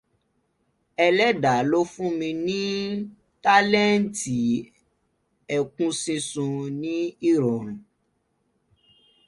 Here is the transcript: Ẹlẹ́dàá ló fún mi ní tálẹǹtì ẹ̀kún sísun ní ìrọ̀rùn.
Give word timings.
Ẹlẹ́dàá 1.05 1.61
ló 1.71 1.79
fún 1.93 2.11
mi 2.19 2.29
ní 2.45 2.59
tálẹǹtì 3.43 4.39
ẹ̀kún 5.55 5.91
sísun 6.01 6.55
ní 6.81 6.95
ìrọ̀rùn. 7.29 7.73